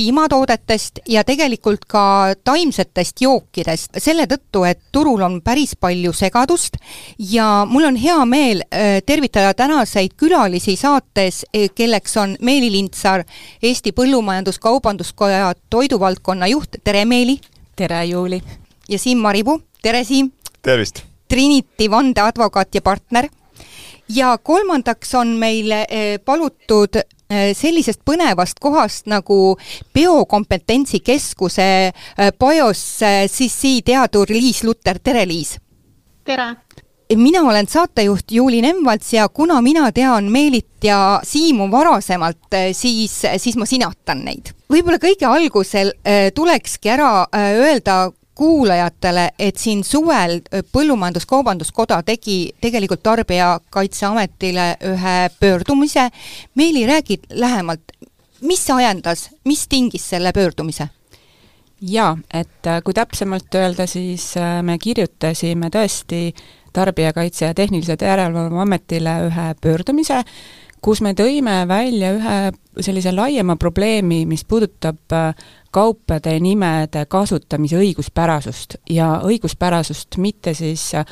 [0.00, 2.02] piimatoodetest ja tegelikult ka
[2.44, 6.78] taimsetest jookidest, selle tõttu, et turul on päris palju segadust
[7.32, 13.26] ja mul on hea meel äh, tervitada tänaseid külalisi saates, eh, kelleks on Meeli Lindsaar,
[13.62, 17.36] Eesti Põllumajandus-Kaubanduskoja toiduvaldkonna juht, tere Meeli!
[17.76, 18.40] tere, Juuli!
[18.88, 20.32] ja Siim Maripuu, tere Siim!
[20.62, 21.04] tervist!
[21.28, 23.28] Trinity vandeadvokaat ja partner
[24.14, 29.56] ja kolmandaks on meil eh, palutud eh, sellisest põnevast kohast nagu
[29.94, 32.84] Biokompetentsi Keskuse eh, BIOS
[33.30, 35.56] CC teadur Liis Lutter, tere Liis!
[36.24, 36.54] tere!
[37.16, 43.56] mina olen saatejuht Juuli Nemvalts ja kuna mina tean Meelit ja Siimu varasemalt, siis, siis
[43.58, 44.52] ma sinatan neid.
[44.70, 45.90] võib-olla kõige algusel
[46.34, 50.38] tulekski ära öelda, kuulajatele, et siin suvel
[50.72, 56.06] Põllumajandus-Kaubanduskoda tegi tegelikult Tarbijakaitseametile ühe pöördumise.
[56.56, 57.92] Meeli, räägi lähemalt,
[58.40, 60.88] mis ajendas, mis tingis selle pöördumise?
[61.80, 66.34] jaa, et äh, kui täpsemalt öelda, siis äh, me kirjutasime tõesti
[66.76, 70.20] Tarbijakaitse ja Tehnilise Järelevalve Ametile ühe pöördumise,
[70.84, 72.36] kus me tõime välja ühe
[72.84, 81.06] sellise laiema probleemi, mis puudutab äh, kaupade nimede kasutamise õiguspärasust ja õiguspärasust mitte siis äh,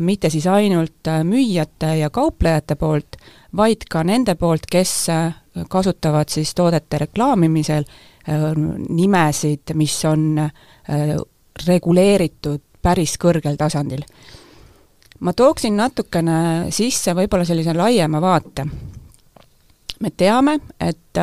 [0.00, 3.16] mitte siis ainult äh, müüjate ja kauplejate poolt,
[3.56, 5.34] vaid ka nende poolt, kes äh,
[5.68, 7.84] kasutavad siis toodete reklaamimisel
[8.88, 10.36] nimesid, mis on
[11.66, 14.04] reguleeritud päris kõrgel tasandil.
[15.20, 18.66] ma tooksin natukene sisse võib-olla sellise laiema vaate.
[20.00, 21.18] me teame, et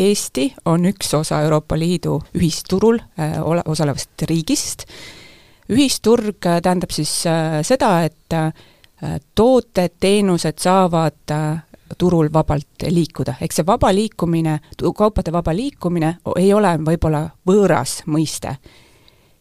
[0.00, 4.86] Eesti on üks osa Euroopa Liidu ühisturul äh, ole, osalevast riigist,
[5.68, 8.16] ühisturg äh, tähendab siis äh, seda, et
[9.34, 11.32] tooted, teenused saavad
[11.98, 18.52] turul vabalt liikuda, ehk see vaba liikumine, kaupade vaba liikumine ei ole võib-olla võõras mõiste.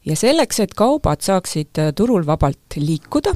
[0.05, 3.35] ja selleks, et kaubad saaksid turul vabalt liikuda,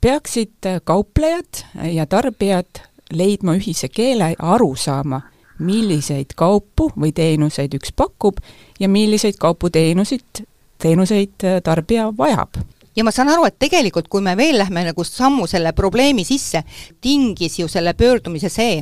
[0.00, 5.22] peaksid kauplejad ja tarbijad leidma ühise keele, aru saama
[5.58, 8.40] milliseid kaupu või teenuseid üks pakub
[8.80, 10.44] ja milliseid kaupu-teenuseid,
[10.82, 12.60] teenuseid äh, tarbija vajab
[12.96, 16.62] ja ma saan aru, et tegelikult kui me veel lähme nagu sammu selle probleemi sisse,
[17.00, 18.80] tingis ju selle pöördumise see,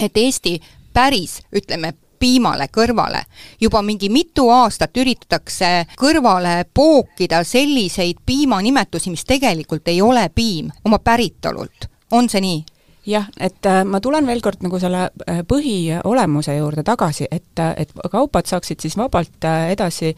[0.00, 0.58] et Eesti
[0.94, 3.24] päris, ütleme, piimale kõrvale.
[3.60, 10.98] juba mingi mitu aastat üritatakse kõrvale pookida selliseid piimanimetusi, mis tegelikult ei ole piim oma
[10.98, 11.90] päritolult.
[12.10, 12.64] on see nii?
[13.06, 17.74] Jah, et äh, ma tulen veel kord nagu selle äh, põhiolemuse juurde tagasi, et, äh,
[17.84, 20.14] et kaubad saaksid siis vabalt edasi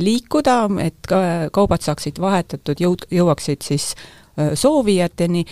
[0.00, 1.06] liikuda, et
[1.54, 3.90] kaubad saaksid vahetatud, jõud, jõuaksid siis
[4.58, 5.44] soovijateni,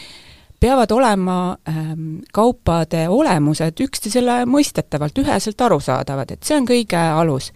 [0.58, 1.36] peavad olema
[1.68, 7.52] ähm, kaupade olemused üksteisele mõistetavalt, üheselt arusaadavad, et see on kõige alus.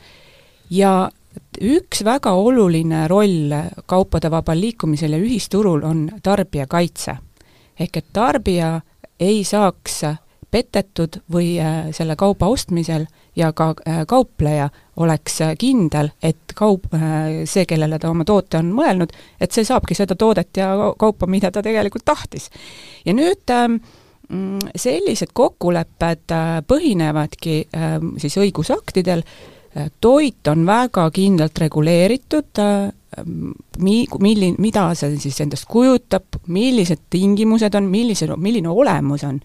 [0.70, 1.08] ja
[1.60, 7.16] üks väga oluline roll kaupade vabal liikumisel ja ühisturul on tarbijakaitse
[7.80, 8.80] ehk et tarbija
[9.20, 10.02] ei saaks
[10.50, 13.06] petetud või äh, selle kauba ostmisel
[13.36, 14.68] ja ka äh, kaupleja
[15.02, 16.86] oleks äh, kindel, et kaup,
[17.44, 21.50] see, kellele ta oma toote on mõelnud, et see saabki seda toodet ja kaupa, mida
[21.52, 22.48] ta tegelikult tahtis.
[23.04, 23.80] ja nüüd ähm,
[24.30, 26.32] mm, sellised kokkulepped
[26.70, 29.26] põhinevadki ähm, siis õigusaktidel,
[30.00, 32.62] toit on väga kindlalt reguleeritud,
[33.78, 39.40] mi-, milli-, mida see siis endast kujutab, millised tingimused on, millised, milline olemus on.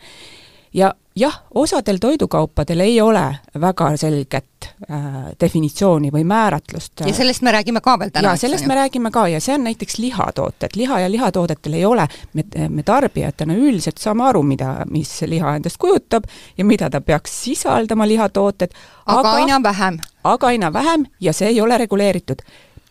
[0.74, 5.06] ja jah, osadel toidukaupadel ei ole väga selget äh,
[5.40, 7.04] definitsiooni või määratlust.
[7.06, 8.28] ja sellest me räägime ka veel täna.
[8.28, 12.08] jaa, sellest me räägime ka ja see on näiteks lihatooted, liha ja lihatoodetel ei ole,
[12.34, 16.24] me, me tarbijatena üldiselt saame aru, mida, mis liha endast kujutab
[16.58, 18.72] ja mida ta peaks sisaldama, lihatooted,
[19.06, 20.00] aga, aga aina vähem.
[20.24, 22.42] Aga aina vähem ja see ei ole reguleeritud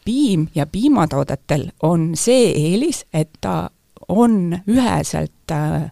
[0.04, 3.70] piim ja piimatoodetel on see eelis, et ta
[4.08, 5.90] on üheselt äh,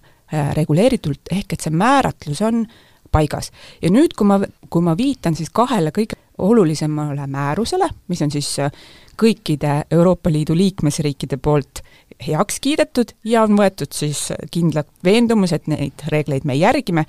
[0.57, 2.67] reguleeritult, ehk et see määratlus on
[3.13, 3.51] paigas.
[3.83, 4.41] ja nüüd, kui ma,
[4.71, 8.73] kui ma viitan siis kahele kõige olulisemale määrusele, mis on siis äh,
[9.19, 11.83] kõikide Euroopa Liidu liikmesriikide poolt
[12.27, 17.05] heaks kiidetud ja on võetud siis kindlad veendumus, et neid reegleid me järgime,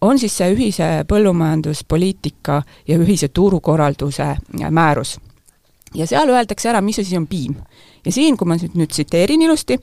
[0.00, 4.36] on siis see ühise põllumajanduspoliitika ja ühise turukorralduse
[4.70, 5.18] määrus.
[5.94, 7.54] ja seal öeldakse ära, mis asi on piim.
[8.04, 9.78] ja siin, kui ma nüüd, nüüd tsiteerin ilusti,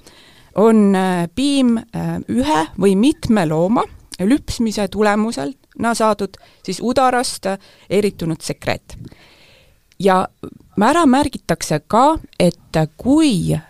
[0.56, 0.96] on
[1.36, 1.78] piim
[2.28, 3.84] ühe või mitme looma
[4.20, 5.54] lüpsmise tulemusel
[5.94, 7.46] saadud siis udarast
[7.90, 8.98] eritunud sekreet.
[10.00, 10.28] ja
[10.80, 13.64] ära märgitakse ka, et kui äh,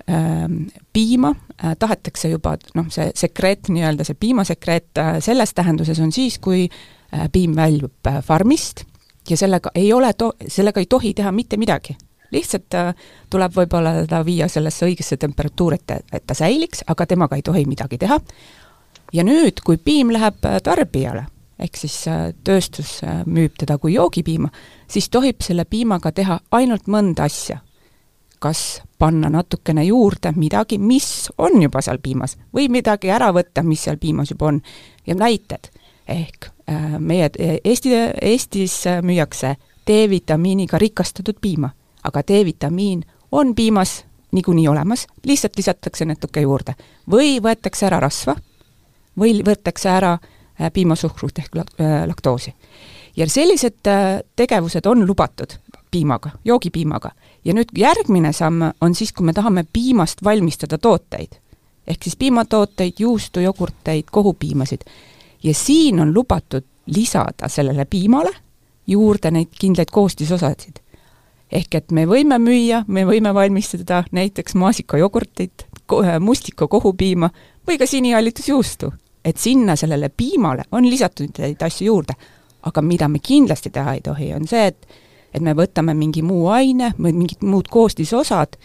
[0.94, 1.49] piima äh,
[1.80, 7.26] tahetakse juba noh, see sekreet, nii-öelda see piimasekreet äh, selles tähenduses on siis, kui äh,
[7.32, 8.86] piim väljub äh, farmist
[9.30, 11.98] ja sellega ei ole to-, sellega ei tohi teha mitte midagi.
[12.32, 12.94] lihtsalt äh,
[13.30, 17.66] tuleb võib-olla teda viia sellesse õigesse temperatuuri, et, et ta säiliks, aga temaga ei tohi
[17.66, 18.20] midagi teha.
[19.14, 21.26] ja nüüd, kui piim läheb äh, tarbijale
[21.60, 24.50] ehk siis äh, tööstus äh, müüb teda kui joogipiima,
[24.88, 27.60] siis tohib selle piimaga teha ainult mõnda asja.
[28.40, 33.84] Kas panna natukene juurde midagi, mis on juba seal piimas, või midagi ära võtta, mis
[33.84, 34.62] seal piimas juba on.
[35.08, 35.72] ja näited,
[36.08, 37.30] ehk äh, meie
[37.64, 39.56] Eesti, Eestis müüakse
[39.88, 41.70] D-vitamiiniga rikastatud piima,
[42.04, 46.76] aga D-vitamiin on piimas niikuinii olemas, lihtsalt lisatakse natuke juurde.
[47.10, 48.36] või võetakse ära rasva,
[49.18, 50.30] või võetakse ära äh,
[50.62, 52.54] Äh, piimasuhkrut ehk äh, laktoosi.
[53.18, 55.54] ja sellised äh, tegevused on lubatud
[55.92, 57.12] piimaga, joogipiimaga.
[57.46, 61.40] ja nüüd järgmine samm on siis, kui me tahame piimast valmistada tooteid.
[61.88, 64.82] ehk siis piimatooteid, juustu, jogurteid, kohupiimasid.
[65.44, 68.32] ja siin on lubatud lisada sellele piimale
[68.88, 70.80] juurde neid kindlaid koostisosasid.
[71.52, 75.68] ehk et me võime müüa, me võime valmistada näiteks maasikajogurtit,
[76.20, 77.30] mustika kohupiima
[77.68, 78.92] või ka sinihallitusjuustu
[79.26, 82.14] et sinna sellele piimale on lisatud neid asju juurde.
[82.62, 84.88] aga mida me kindlasti teha ei tohi, on see, et
[85.34, 88.58] et me võtame mingi muu aine või mingid muud koostisosad,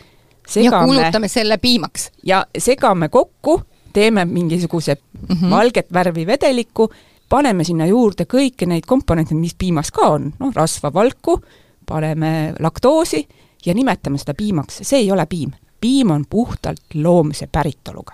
[0.49, 2.11] segame ja kuulutame selle piimaks.
[2.22, 3.61] ja segame kokku,
[3.93, 5.50] teeme mingisuguse mm -hmm.
[5.50, 6.90] valget värvi vedeliku,
[7.28, 11.40] paneme sinna juurde kõiki neid komponente, mis piimas ka on, noh, rasva, valku,
[11.87, 13.28] paneme laktoosi
[13.67, 15.50] ja nimetame seda piimaks, see ei ole piim.
[15.81, 18.12] piim on puhtalt loomse päritoluga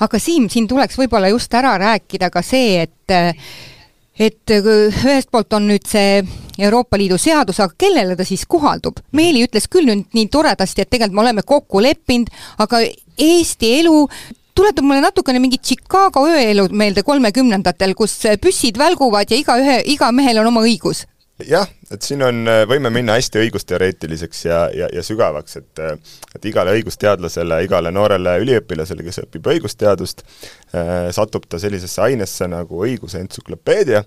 [0.00, 3.14] aga Siim, siin tuleks võib-olla just ära rääkida ka see, et
[4.20, 6.20] et ühest poolt on nüüd see
[6.60, 9.00] Euroopa Liidu seadus, aga kellele ta siis kohaldub?
[9.16, 12.30] Meeli ütles küll nüüd nii toredasti, et tegelikult me oleme kokku leppinud,
[12.60, 12.82] aga
[13.20, 14.06] Eesti elu
[14.56, 20.42] tuletab mulle natukene mingit Chicago ööelu meelde kolmekümnendatel, kus püssid välguvad ja igaühe, iga mehel
[20.42, 21.06] on oma õigus.
[21.48, 25.94] Jah, et siin on, äh, võime minna hästi õigusteoreetiliseks ja, ja, ja sügavaks, et äh,
[26.36, 30.24] et igale õigusteadlasele, igale noorele üliõpilasele, kes õpib õigusteadust,
[30.74, 34.04] äh, satub ta sellisesse ainesse nagu õiguse entsüklopeedia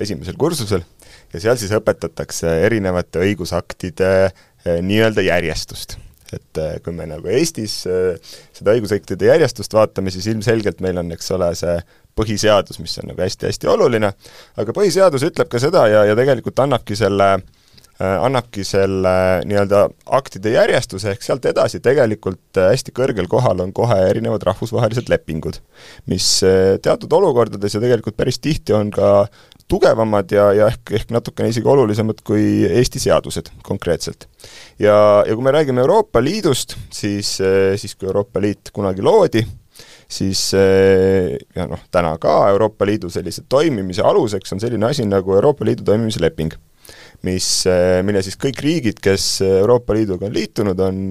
[0.00, 0.86] esimesel kursusel
[1.32, 4.30] ja seal siis õpetatakse erinevate õigusaktide
[4.66, 5.96] nii-öelda järjestust.
[6.30, 11.48] Et kui me nagu Eestis seda õigusaktide järjestust vaatame, siis ilmselgelt meil on, eks ole,
[11.58, 11.74] see
[12.18, 14.12] põhiseadus, mis on nagu hästi-hästi oluline,
[14.60, 17.32] aga põhiseadus ütleb ka seda ja, ja tegelikult annabki selle
[18.00, 19.82] annabki selle nii-öelda
[20.16, 21.82] aktide järjestuse, ehk sealt edasi.
[21.84, 25.58] Tegelikult hästi kõrgel kohal on kohe erinevad rahvusvahelised lepingud,
[26.08, 26.28] mis
[26.80, 29.28] teatud olukordades ja tegelikult päris tihti on ka
[29.70, 34.26] tugevamad ja, ja ehk, ehk natukene isegi olulisemad kui Eesti seadused konkreetselt.
[34.78, 37.38] ja, ja kui me räägime Euroopa Liidust, siis,
[37.76, 39.44] siis kui Euroopa Liit kunagi loodi,
[40.10, 45.36] siis eh, ja noh, täna ka Euroopa Liidu sellise toimimise aluseks on selline asi nagu
[45.36, 46.54] Euroopa Liidu toimimise leping,
[47.26, 51.04] mis, eh, mille siis kõik riigid, kes Euroopa Liiduga on liitunud, on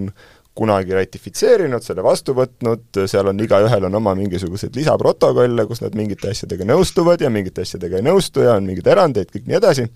[0.59, 6.33] kunagi ratifitseerinud, selle vastu võtnud, seal on igaühel on oma mingisuguseid lisaprotokolle, kus nad mingite
[6.33, 9.89] asjadega nõustuvad ja mingite asjadega ei nõustu ja on mingeid erandeid, kõik nii edasi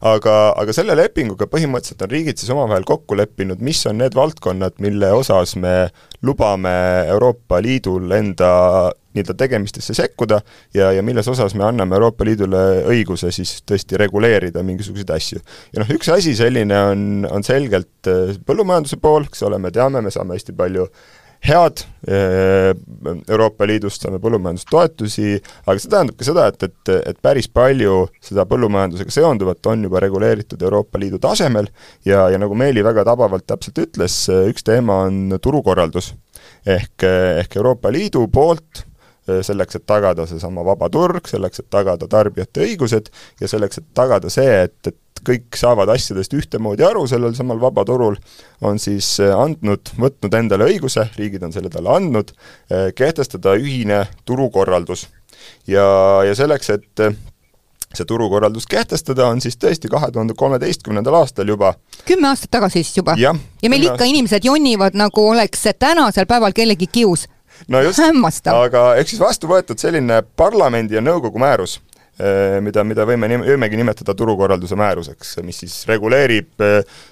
[0.00, 4.78] aga, aga selle lepinguga põhimõtteliselt on riigid siis omavahel kokku leppinud, mis on need valdkonnad,
[4.82, 5.74] mille osas me
[6.26, 6.72] lubame
[7.08, 8.50] Euroopa Liidul enda
[9.10, 10.38] nii-öelda tegemistesse sekkuda
[10.74, 12.60] ja, ja milles osas me anname Euroopa Liidule
[12.92, 15.40] õiguse siis tõesti reguleerida mingisuguseid asju.
[15.74, 20.02] ja noh, üks asi selline on, on selgelt äh, põllumajanduse pool, eks ole, me teame,
[20.04, 20.86] me saame hästi palju
[21.44, 22.74] head eh,
[23.28, 28.44] Euroopa Liidust, saame põllumajandustoetusi, aga see tähendab ka seda, et, et, et päris palju seda
[28.50, 31.70] põllumajandusega seonduvat on juba reguleeritud Euroopa Liidu tasemel
[32.06, 36.14] ja, ja nagu Meeli väga tabavalt täpselt ütles, üks teema on turukorraldus.
[36.66, 37.04] ehk,
[37.40, 38.89] ehk Euroopa Liidu poolt eh,
[39.46, 43.10] selleks, et tagada seesama vaba turg, selleks, et tagada tarbijate õigused
[43.40, 48.16] ja selleks, et tagada see, et, et kõik saavad asjadest ühtemoodi aru sellel samal vabaturul,
[48.64, 52.32] on siis äh, andnud, võtnud endale õiguse, riigid on selle talle andnud,
[52.72, 55.08] äh, kehtestada ühine turukorraldus.
[55.66, 55.84] ja,
[56.26, 57.16] ja selleks, et äh,
[57.94, 61.74] see turukorraldus kehtestada, on siis tõesti kahe tuhande kolmeteistkümnendal aastal juba
[62.06, 63.16] kümme aastat tagasi siis juba?
[63.18, 63.34] ja
[63.68, 67.26] meil ikka inimesed jonnivad, nagu oleks tänasel päeval kellegi kius
[67.68, 68.00] no just,
[68.64, 71.78] aga ehk siis vastu võetud selline parlamendi ja nõukogu määrus,
[72.60, 76.64] mida, mida võime, võimegi nimetada turukorralduse määruseks, mis siis reguleerib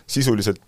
[0.07, 0.61] sisuliselt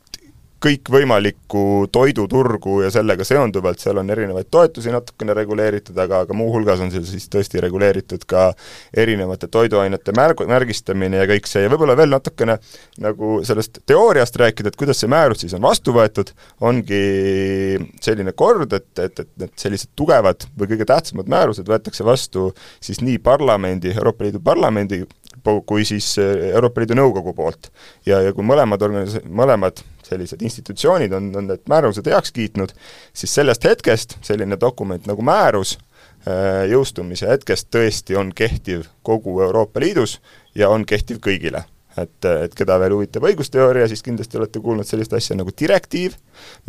[0.61, 1.63] kõikvõimalikku
[1.93, 7.07] toiduturgu ja sellega seonduvalt, seal on erinevaid toetusi natukene reguleeritud, aga, aga muuhulgas on seal
[7.09, 8.51] siis tõesti reguleeritud ka
[8.97, 12.59] erinevate toiduainete märg-, märgistamine ja kõik see ja võib-olla veel natukene
[13.01, 17.01] nagu sellest teooriast rääkida, et kuidas see määrus siis on vastu võetud, ongi
[18.05, 22.51] selline kord, et, et, et need sellised tugevad või kõige tähtsamad määrused võetakse vastu
[22.85, 25.07] siis nii parlamendi, Euroopa Liidu Parlamendi
[25.67, 27.71] kui siis Euroopa Liidu Nõukogu poolt.
[28.07, 32.75] ja, ja kui mõlemad organis-, mõlemad sellised institutsioonid on, on need määrused heaks kiitnud,
[33.17, 39.83] siis sellest hetkest selline dokument nagu määrus äh, jõustumise hetkest tõesti on kehtiv kogu Euroopa
[39.83, 40.19] Liidus
[40.55, 41.65] ja on kehtiv kõigile.
[41.99, 46.15] et, et keda veel huvitab õigusteooria, siis kindlasti olete kuulnud sellist asja nagu direktiiv,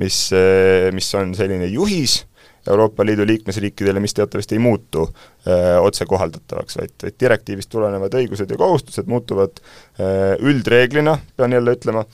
[0.02, 2.24] mis, äh, mis on selline juhis,
[2.70, 5.08] Euroopa Liidu liikmesriikidele, mis teatavasti ei muutu
[5.48, 12.06] öö, otsekohaldatavaks, vaid, vaid direktiivist tulenevad õigused ja kohustused muutuvad öö, üldreeglina, pean jälle ütlema,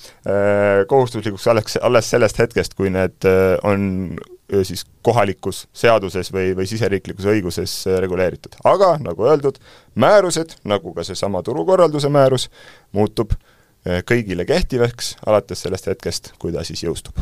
[0.88, 4.16] kohustuslikuks alles, alles sellest hetkest, kui need öö, on
[4.64, 8.56] siis kohalikus seaduses või, või siseriiklikus õiguses reguleeritud.
[8.64, 9.60] aga nagu öeldud,
[9.96, 12.48] määrused, nagu ka seesama turukorralduse määrus,
[12.96, 13.36] muutub
[14.08, 17.20] kõigile kehtivaks alates sellest hetkest, kui ta siis jõustub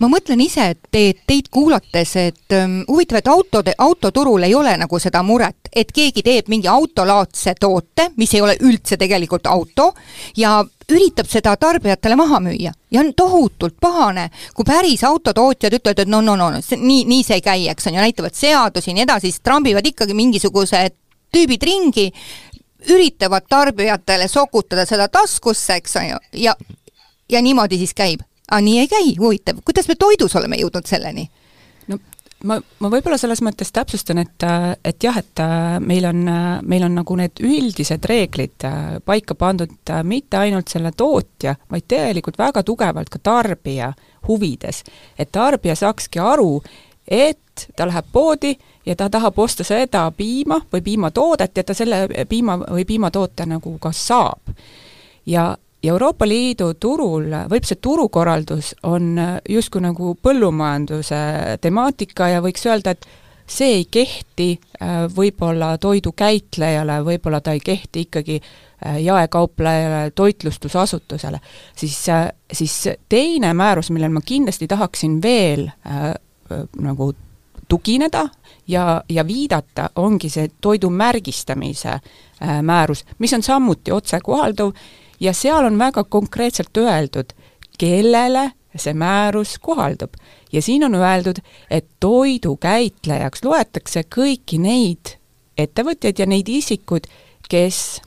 [0.00, 4.74] ma mõtlen ise, et te, teid kuulates, et um, huvitav, et autode, autoturul ei ole
[4.80, 9.90] nagu seda muret, et keegi teeb mingi autolaadse toote, mis ei ole üldse tegelikult auto,
[10.36, 10.58] ja
[10.90, 12.72] üritab seda tarbijatele maha müüa.
[12.90, 17.26] Ja on tohutult pahane, kui päris autotootjad ütlevad, et no, no, no, see, nii, nii
[17.26, 20.96] see ei käi, eks on ju, näitavad seadusi ja nii edasi, siis trambivad ikkagi mingisugused
[21.30, 22.08] tüübid ringi,
[22.90, 26.56] üritavad tarbijatele sokutada seda taskusse, eks on ju, ja
[27.30, 31.28] ja niimoodi siis käib aga nii ei käi, huvitav, kuidas me toidus oleme jõudnud selleni?
[31.88, 31.98] no
[32.44, 34.46] ma, ma võib-olla selles mõttes täpsustan, et,
[34.84, 35.42] et jah, et
[35.84, 36.22] meil on,
[36.62, 38.66] meil on nagu need üldised reeglid
[39.04, 43.92] paika pandud mitte ainult selle tootja, vaid tegelikult väga tugevalt ka tarbija
[44.28, 44.84] huvides.
[45.18, 46.60] et tarbija saakski aru,
[47.08, 48.54] et ta läheb poodi
[48.86, 53.78] ja ta tahab osta seda piima või piimatoodet ja ta selle piima või piimatoote nagu
[53.78, 54.54] ka saab.
[55.26, 59.14] ja ja Euroopa Liidu turul võib see turukorraldus on
[59.48, 61.20] justkui nagu põllumajanduse
[61.60, 63.06] temaatika ja võiks öelda, et
[63.50, 71.40] see ei kehti äh, võib-olla toidukäitlejale, võib-olla ta ei kehti ikkagi äh, jaekauplejale, toitlustusasutusele,
[71.76, 72.76] siis, äh, siis
[73.08, 76.12] teine määrus, millel ma kindlasti tahaksin veel äh,
[76.78, 77.12] nagu
[77.70, 78.28] tugineda
[78.68, 84.74] ja, ja viidata, ongi see toidu märgistamise äh, määrus, mis on samuti otsekohalduv
[85.20, 87.32] ja seal on väga konkreetselt öeldud,
[87.78, 90.14] kellele see määrus kohaldub.
[90.52, 91.38] ja siin on öeldud,
[91.70, 95.16] et toidukäitlejaks loetakse kõiki neid
[95.58, 97.06] ettevõtjaid ja neid isikuid,
[97.48, 98.00] kes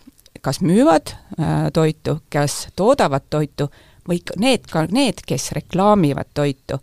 [0.44, 3.70] kas müüvad äh, toitu, kes toodavad toitu
[4.10, 6.80] või need, ka need, kes reklaamivad toitu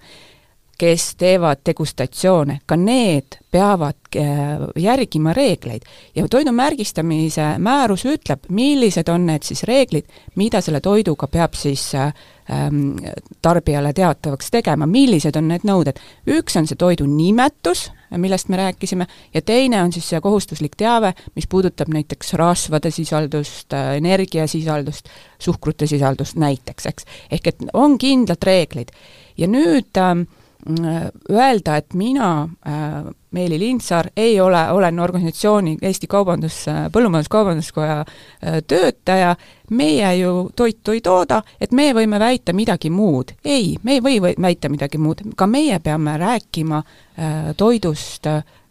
[0.81, 5.83] kes teevad degustatsioone, ka need peavad äh, järgima reegleid.
[6.15, 10.09] ja toidu märgistamise määrus ütleb, millised on need siis reeglid,
[10.41, 12.15] mida selle toiduga peab siis äh,
[12.53, 12.97] ähm,
[13.43, 16.01] tarbijale teatavaks tegema, millised on need nõuded.
[16.27, 21.13] üks on see toidu nimetus, millest me rääkisime, ja teine on siis see kohustuslik teave,
[21.35, 27.09] mis puudutab näiteks rasvade sisaldust, äh, energiasisaldust, suhkrute sisaldust näiteks, eks.
[27.31, 28.97] ehk et on kindlad reeglid.
[29.37, 30.27] ja nüüd äh,
[31.31, 39.37] öelda, et mina, äh, Meeli Lindsaar, ei ole, olen organisatsiooni Eesti Kaubandus, Põllumajandus-Kaubanduskoja äh, töötaja,
[39.71, 43.33] meie ju toitu ei tooda, et me võime väita midagi muud.
[43.45, 48.27] ei, me ei või väita midagi muud, ka meie peame rääkima äh, toidust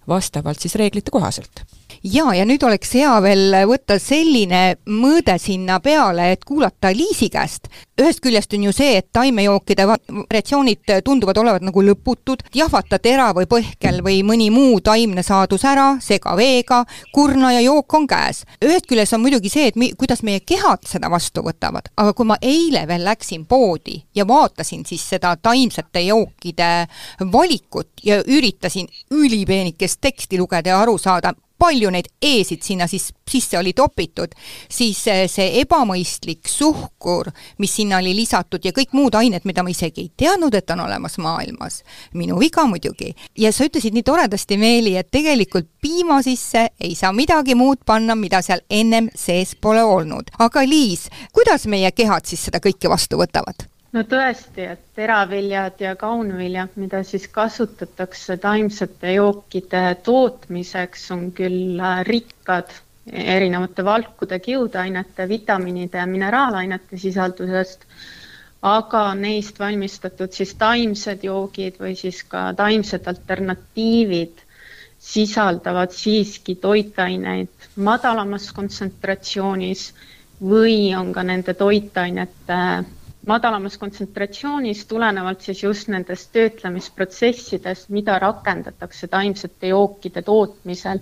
[0.08, 1.65] vastavalt siis reeglite kohaselt
[2.03, 7.68] jaa, ja nüüd oleks hea veel võtta selline mõõde sinna peale, et kuulata Liisi käest.
[8.00, 13.46] ühest küljest on ju see, et taimejookide variatsioonid tunduvad olevat nagu lõputud, jahvata tera või
[13.51, 18.46] põhkel või mõni muu taimne saadus ära, sega veega, kurna ja jook on käes.
[18.63, 22.25] ühest küljest on muidugi see, et mi-, kuidas meie kehad seda vastu võtavad, aga kui
[22.25, 26.88] ma eile veel läksin poodi ja vaatasin siis seda taimsete jookide
[27.32, 33.58] valikut ja üritasin ülipeenikest teksti lugeda ja aru saada, palju neid E-sid sinna siis sisse
[33.60, 34.34] oli topitud,
[34.72, 37.30] siis eh, see ebamõistlik suhkur,
[37.62, 40.84] mis sinna oli lisatud ja kõik muud ained, mida ma isegi ei teadnud, et on
[40.88, 41.82] olemas maailmas,
[42.18, 43.13] minu viga muidugi.
[43.38, 48.16] ja sa ütlesid nii toredasti, Meeli, et tegelikult piima sisse ei saa midagi muud panna,
[48.16, 50.34] mida seal ennem sees pole olnud.
[50.39, 53.69] aga Liis, kuidas meie kehad siis seda kõike vastu võtavad?
[53.93, 62.03] No tõesti, et teraviljad ja kaunviljad, mida siis kasutatakse taimsete jookide tootmiseks, on küll äh,
[62.08, 62.74] rikkad
[63.10, 67.86] erinevate valkude, kiudainete, vitamiinide ja mineraalainete sisaldusest,
[68.62, 74.43] aga neist valmistatud siis taimsed joogid või siis ka taimsed alternatiivid
[75.00, 79.86] sisaldavad siiski toitaineid madalamas kontsentratsioonis
[80.43, 82.60] või on ka nende toitainete
[83.30, 91.00] madalamas kontsentratsioonis tulenevalt siis just nendest töötlemisprotsessidest, mida rakendatakse taimsete jookide tootmisel.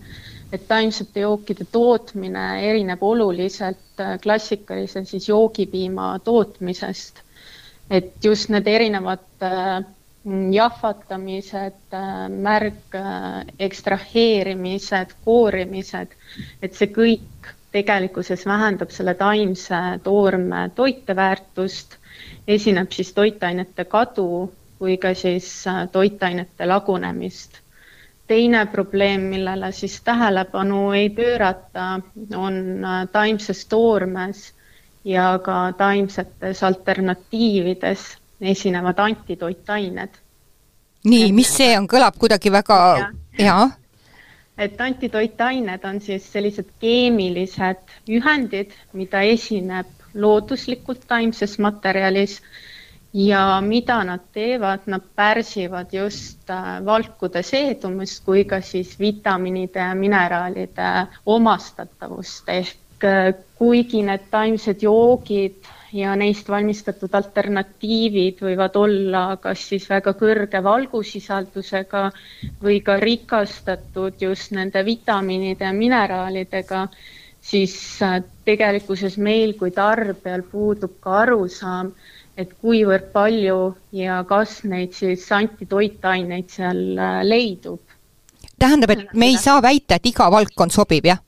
[0.56, 7.22] et taimsete jookide tootmine erineb oluliselt äh, klassikalise siis joogipiima tootmisest.
[7.90, 9.84] et just need erinevad äh,
[10.52, 12.98] jahvatamised, äh, märg
[13.60, 16.16] ekstraheerimised, koorimised,
[16.62, 21.97] et see kõik tegelikkuses vähendab selle taimse toorme toiteväärtust
[22.48, 27.52] esineb siis toitainete kadu kui ka siis äh, toitainete lagunemist.
[28.28, 32.00] teine probleem, millele siis tähelepanu ei pöörata,
[32.36, 34.54] on äh, taimses toormes
[35.04, 40.10] ja ka taimsetes alternatiivides esinevad antitoitained.
[41.04, 43.70] nii, mis see on, kõlab kuidagi väga ja, ja.?
[44.58, 52.42] et antitoitained on siis sellised keemilised ühendid, mida esineb looduslikult taimses materjalis.
[53.14, 59.96] Ja mida nad teevad, nad pärsivad just äh, valkude seedumist kui ka siis vitamiinide ja
[59.96, 60.90] mineraalide
[61.26, 62.50] omastatavust.
[62.50, 70.14] Ehk äh, kuigi need taimsed joogid ja neist valmistatud alternatiivid võivad olla kas siis väga
[70.20, 72.02] kõrge valgusisaldusega
[72.64, 76.88] või ka rikastatud just nende vitamiinide ja mineraalidega,
[77.48, 81.92] siis äh, tegelikkuses meil kui tarbijal puudub ka arusaam,
[82.38, 83.60] et kuivõrd palju
[83.98, 87.82] ja kas neid siis antitoitaineid seal äh, leidub.
[88.60, 91.24] tähendab, et me ei saa väita, et iga valdkond sobib, jah?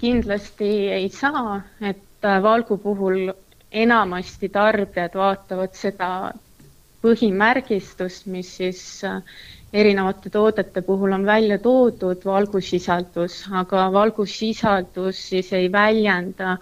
[0.00, 3.30] kindlasti ei saa, et äh, valgu puhul
[3.72, 6.10] enamasti tarbijad vaatavad seda
[7.06, 8.82] põhimärgistust, mis siis
[9.72, 16.56] erinevate toodete puhul on välja toodud valgusisaldus, aga valgusisaldus siis ei väljenda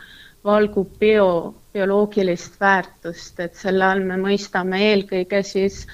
[0.44, 5.84] valgu bio, bioloogilist väärtust, et selle all me mõistame eelkõige siis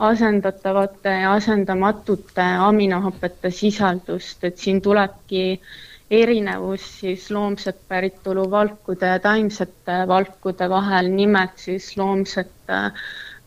[0.00, 5.44] asendatavate ja asendamatute aminohapete sisaldust, et siin tulebki
[6.10, 12.80] erinevus siis loomset päritolu valkude ja taimsete valkude vahel, nimelt siis loomsete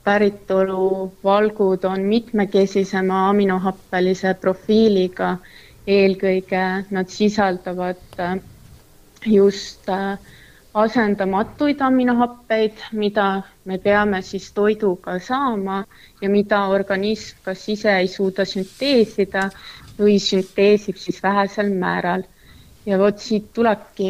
[0.03, 5.37] päritolu valgud on mitmekesisema aminohappelise profiiliga.
[5.87, 6.59] eelkõige
[6.95, 8.37] nad sisaldavad äh,
[9.25, 10.17] just äh,
[10.73, 13.25] asendamatuid aminohappeid, mida
[13.65, 15.81] me peame siis toiduga saama
[16.21, 19.49] ja mida organism kas ise ei suuda sünteesida
[19.99, 22.23] või sünteesib siis vähesel määral.
[22.85, 24.07] ja vot siit tulebki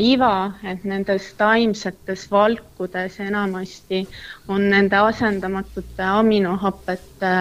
[0.00, 4.02] iva, et nendes taimsetes valkudes enamasti
[4.48, 7.32] on nende asendamatute aminohapete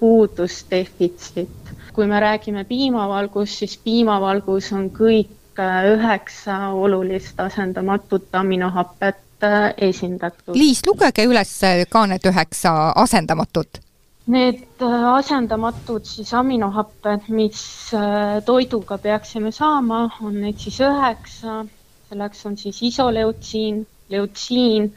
[0.00, 1.72] puudusdefitsiit.
[1.92, 10.56] kui me räägime piimavalgust, siis piimavalgus on kõik äh, üheksa olulist asendamatut aminohapet äh, esindatud.
[10.56, 13.82] Liis, lugege üles ka need üheksa asendamatut
[14.30, 17.62] Need äh, asendamatud siis aminohapped, mis
[17.94, 21.64] äh, toiduga peaksime saama, on neid siis üheksa.
[22.08, 23.80] selleks on siis isoleutsiin,
[24.12, 24.92] leutsiin,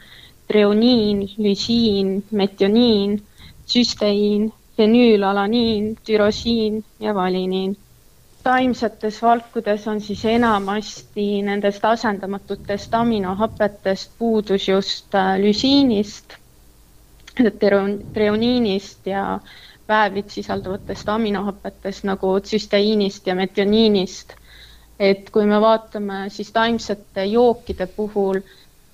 [0.46, 3.22] treoniin, lüsiin, metioniin,
[3.66, 7.76] süsteiin, fenüülalaniin, türosiin ja valiniin.
[8.44, 16.38] taimsetes valkudes on siis enamasti nendest asendamatutest aminohapetest puudus just äh, lüsiinist
[18.12, 19.40] treoniinist ja
[19.88, 24.34] väävlit sisalduvatest aminohapetest nagu tsüsteiinist ja metioniinist.
[24.98, 28.38] et kui me vaatame siis taimsete jookide puhul,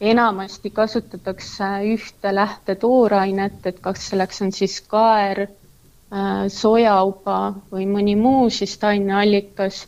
[0.00, 8.50] enamasti kasutatakse ühte lähtetoorainet, et kas selleks on siis kaer, äh, sojauba või mõni muu
[8.50, 9.86] siis taineallikas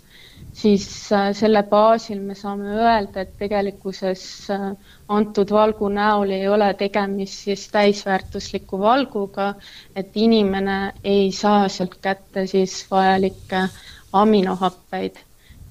[0.54, 4.68] siis äh, selle baasil me saame öelda, et tegelikkuses äh,
[5.08, 9.52] antud valgu näol ei ole tegemist siis täisväärtusliku valguga,
[9.96, 13.68] et inimene ei saa sealt kätte siis vajalikke
[14.12, 15.22] aminohappeid.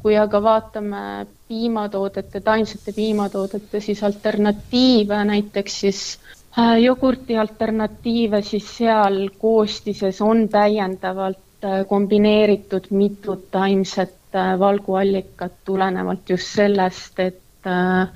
[0.03, 1.01] kui aga vaatame
[1.47, 6.01] piimatoodete, taimsete piimatoodete siis alternatiive, näiteks siis
[6.59, 11.39] äh, jogurti alternatiive, siis seal koostises on täiendavalt
[11.87, 18.07] kombineeritud mitut taimset Äh, valguallikat tulenevalt just sellest, et äh,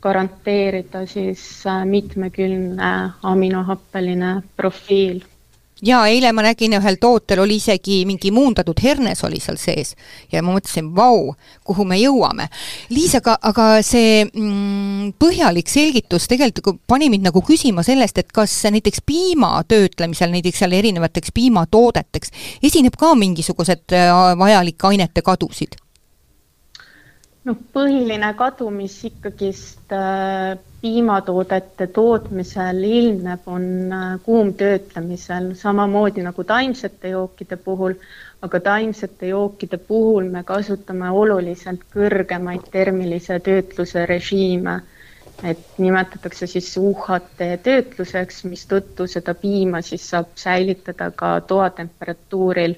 [0.00, 1.42] garanteerida siis
[1.84, 5.20] mitmekülgne aminohappeline profiil
[5.82, 9.92] ja eile ma nägin ühel tootel oli isegi mingi muundatud hernes oli seal sees
[10.32, 11.34] ja ma mõtlesin, vau,
[11.66, 12.48] kuhu me jõuame.
[12.94, 18.54] Liis, aga, aga see mm, põhjalik selgitus tegelikult pani mind nagu küsima sellest, et kas
[18.72, 22.32] näiteks piima töötlemisel, näiteks seal erinevateks piimatoodeteks,
[22.64, 25.76] esineb ka mingisugused äh, vajalikke ainete kadusid
[27.46, 37.14] noh, põhiline kadu, mis ikkagist äh, piimatoodete tootmisel ilmneb, on äh, kuumtöötlemisel, samamoodi nagu taimsete
[37.14, 37.94] jookide puhul,
[38.46, 44.80] aga taimsete jookide puhul me kasutame oluliselt kõrgemaid termilise töötluse režiime.
[45.44, 52.72] et nimetatakse siis UHT töötluseks, mistõttu seda piima siis saab säilitada ka toatemperatuuril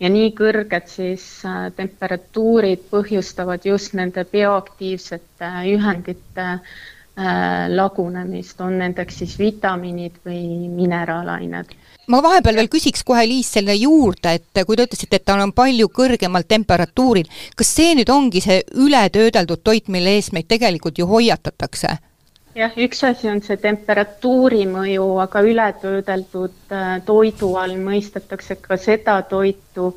[0.00, 9.22] ja nii kõrged siis äh, temperatuurid põhjustavad just nende bioaktiivsete ühendite äh, lagunemist, on nendeks
[9.22, 14.86] siis vitamiinid või mineraalained ma vahepeal veel küsiks kohe, Liis, selle juurde, et kui te
[14.86, 17.26] ütlesite, et tal on palju kõrgemal temperatuuril,
[17.58, 21.96] kas see nüüd ongi see ületöödeldud toit, mille eest meid tegelikult ju hoiatatakse?
[22.56, 29.18] Jah, üks asi on see temperatuuri mõju, aga ületöödeldud äh, toidu all mõistetakse ka seda
[29.28, 29.90] toitu,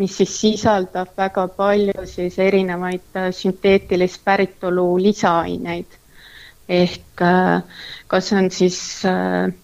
[0.00, 6.00] mis siis sisaldab väga palju siis erinevaid äh, sünteetilist päritolu lisaaineid.
[6.68, 8.78] ehk äh, kas on siis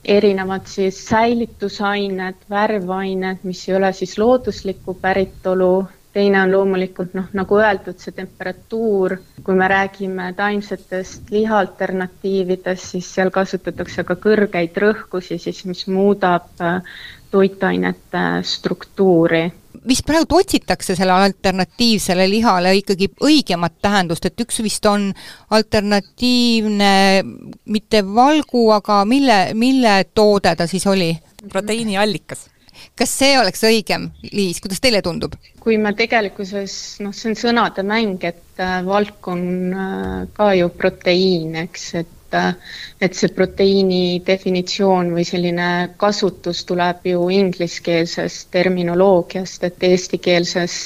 [0.04, 5.72] erinevad siis säilitusained, värvained, mis ei ole siis looduslikku päritolu
[6.12, 13.08] teine on loomulikult noh, nagu öeldud, see temperatuur, kui me räägime taimsetest liha alternatiividest, siis
[13.14, 16.80] seal kasutatakse ka kõrgeid rõhkusi, siis mis muudab äh,
[17.32, 19.50] toitainete struktuuri.
[19.88, 25.08] vist praegu otsitakse sellele alternatiivsele lihale ikkagi õigemat tähendust, et üks vist on
[25.50, 26.92] alternatiivne
[27.64, 31.16] mitte valgu, aga mille, mille toode ta siis oli?
[31.48, 32.51] proteiiniallikas
[32.98, 35.36] kas see oleks õigem, Liis, kuidas teile tundub?
[35.62, 36.72] kui me tegelikkuses,
[37.04, 42.34] noh, see on sõnade mäng, et äh, valk on äh, ka ju proteiin, eks, et
[42.34, 42.56] äh,
[43.02, 45.68] et see proteiini definitsioon või selline
[46.00, 50.76] kasutus tuleb ju ingliskeelsest terminoloogiast, et eestikeelses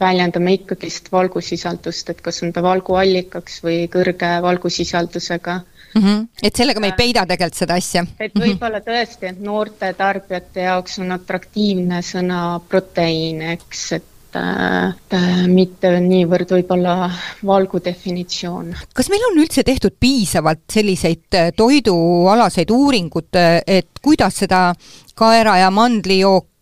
[0.00, 5.60] väljendame ikkagist valgusisaldust, et kas on ta valguallikaks või kõrge valgusisaldusega
[5.94, 6.02] mm.
[6.02, 6.28] -hmm.
[6.42, 8.04] et sellega me ei peida tegelikult seda asja.
[8.18, 8.44] et mhm.
[8.44, 16.52] võib-olla tõesti, et noorte tarbijate jaoks on atraktiivne sõna proteiin, eks, et äh, mitte niivõrd
[16.58, 17.10] võib-olla
[17.46, 18.74] valgu definitsioon.
[18.94, 24.72] kas meil on üldse tehtud piisavalt selliseid äh, toidualaseid uuringuid, äh, et kuidas seda
[25.14, 26.54] kaera- ja mandlijooke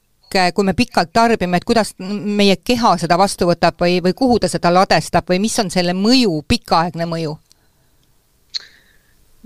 [0.55, 4.49] kui me pikalt tarbime, et kuidas meie keha seda vastu võtab või, või kuhu ta
[4.49, 7.39] seda ladestab või mis on selle mõju, pikaaegne mõju?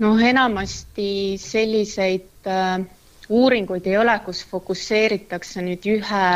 [0.01, 2.81] Noh, enamasti selliseid äh,
[3.29, 6.27] uuringuid ei ole, kus fokusseeritakse nüüd ühe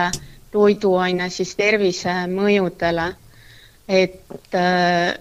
[0.54, 3.08] toiduaine siis tervisemõjudele.
[3.88, 5.17] et äh,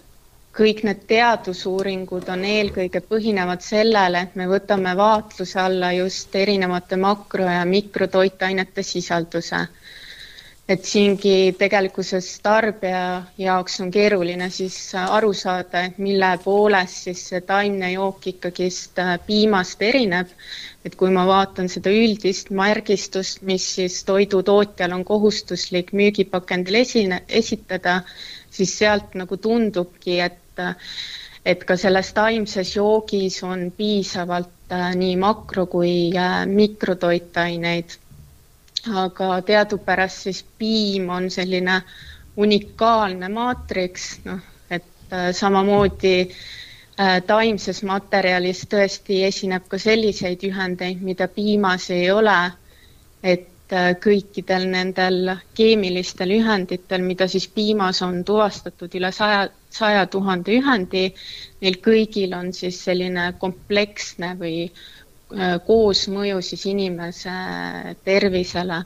[0.57, 7.51] kõik need teadusuuringud on eelkõige põhinevad sellele, et me võtame vaatluse alla just erinevate makro-
[7.51, 9.65] ja mikrotoitainete sisalduse
[10.69, 13.01] et siingi tegelikkuses tarbija
[13.39, 19.19] jaoks on keeruline siis aru saada, et mille poolest siis see taimne jook ikkagist äh,
[19.27, 20.31] piimast erineb.
[20.85, 28.03] et kui ma vaatan seda üldist märgistust, mis siis toidutootjal on kohustuslik müügipakendil esine, esitada,
[28.53, 30.61] siis sealt nagu tundubki, et
[31.45, 37.99] et ka selles taimses joogis on piisavalt äh, nii makro- kui äh, mikrotoitaineid
[38.93, 41.81] aga teadupärast siis piim on selline
[42.37, 46.17] unikaalne maatriks, noh, et äh, samamoodi
[47.01, 52.39] äh, taimses materjalis tõesti esineb ka selliseid ühendeid, mida piimas ei ole.
[53.25, 60.59] et äh, kõikidel nendel keemilistel ühenditel, mida siis piimas on tuvastatud üle saja, saja tuhande
[60.59, 61.07] ühendi,
[61.63, 64.69] neil kõigil on siis selline kompleksne või
[65.67, 67.31] koosmõju siis inimese
[68.05, 68.83] tervisele.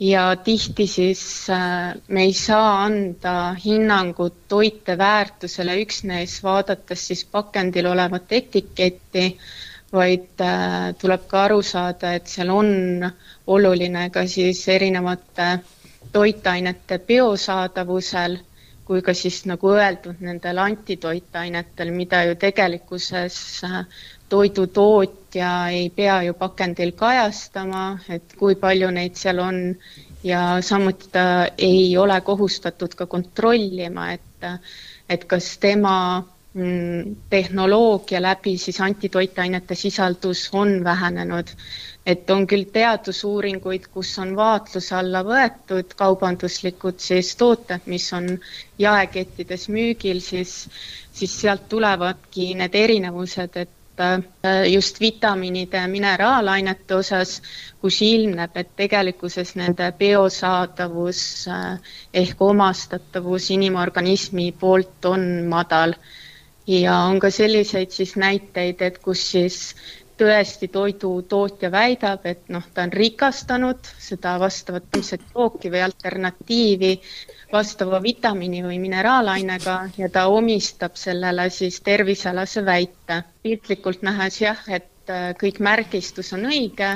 [0.00, 7.86] ja tihti siis äh, me ei saa anda hinnangut toite väärtusele üksnes vaadates siis pakendil
[7.86, 9.38] olevat etiketti,
[9.92, 12.72] vaid äh, tuleb ka aru saada, et seal on
[13.46, 15.48] oluline ka siis erinevate
[16.12, 18.36] toitainete biosaadavusel
[18.84, 23.38] kui ka siis nagu öeldud, nendel antitoitainetel, mida ju tegelikkuses
[24.28, 29.60] toidutootja ei pea ju pakendil kajastama, et kui palju neid seal on.
[30.24, 31.24] Ja samuti ta
[31.60, 34.46] ei ole kohustatud ka kontrollima, et,
[35.08, 35.96] et kas tema
[36.54, 41.52] mm, tehnoloogia läbi siis antitoitainete sisaldus on vähenenud
[42.06, 48.28] et on küll teadusuuringuid, kus on vaatluse alla võetud kaubanduslikud siis tooted, mis on
[48.78, 50.66] jaekettides müügil, siis,
[51.12, 57.38] siis sealt tulevadki need erinevused, et äh, just vitamiinide ja mineraalainete osas,
[57.80, 65.96] kus ilmneb, et tegelikkuses nende biosaadavus äh, ehk omastatavus inimorganismi poolt on madal.
[66.66, 69.74] ja on ka selliseid siis näiteid, et kus siis
[70.18, 76.92] tõesti toidutootja väidab, et noh, ta on rikastanud seda vastavat ilmset jooki või alternatiivi
[77.52, 83.22] vastava vitamiini või mineraalainega ja ta omistab sellele siis tervisealase väite.
[83.42, 86.90] piltlikult nähes jah, et äh, kõik märgistus on õige,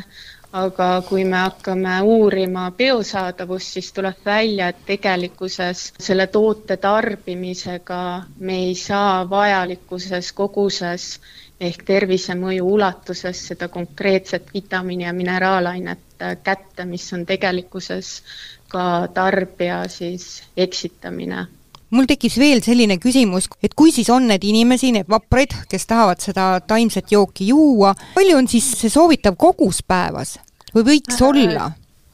[0.52, 8.00] aga kui me hakkame uurima biosaadavust, siis tuleb välja, et tegelikkuses selle toote tarbimisega
[8.40, 11.10] me ei saa vajalikuses koguses
[11.60, 18.22] ehk tervisemõju ulatuses seda konkreetset vitamiini ja mineraalainet äh, kätte, mis on tegelikkuses
[18.68, 21.46] ka tarbija siis eksitamine
[21.90, 26.22] mul tekkis veel selline küsimus, et kui siis on need inimesi, need vapraid, kes tahavad
[26.22, 30.38] seda taimset jooki juua, palju on siis see soovitav kogus päevas
[30.74, 31.70] või võiks äh, olla?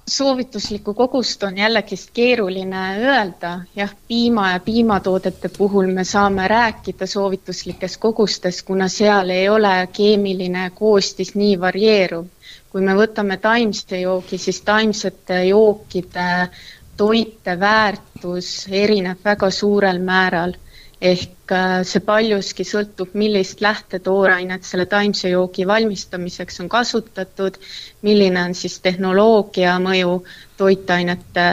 [0.08, 7.96] soovituslikku kogust on jällegist keeruline öelda, jah, piima ja piimatoodete puhul me saame rääkida soovituslikest
[8.00, 12.26] kogustest, kuna seal ei ole keemiline koostis nii varieeruv.
[12.74, 16.48] kui me võtame taimse joogi, siis taimsete jookide
[18.24, 20.54] toiteväärtus erineb väga suurel määral.
[21.04, 27.58] Ehk äh, see paljuski sõltub, millist lähtetoorainet selle taimse joogi valmistamiseks on kasutatud,
[28.06, 30.14] milline on siis tehnoloogia mõju
[30.56, 31.44] toitainete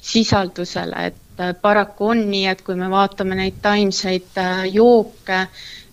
[0.00, 5.42] sisaldusele, et äh, paraku on nii, et kui me vaatame neid taimseid äh, jooke,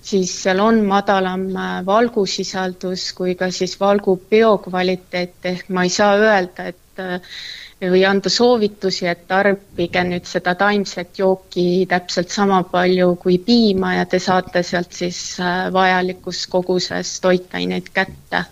[0.05, 1.49] siis seal on madalam
[1.89, 5.35] valgusisaldus kui ka siis valgu biokvaliteet.
[5.51, 7.03] Ehk ma ei saa öelda, et
[7.91, 14.05] või anda soovitusi, et tarbige nüüd seda taimset jooki täpselt sama palju kui piima ja
[14.09, 18.45] te saate sealt siis äh, vajalikus koguses toitaineid kätte.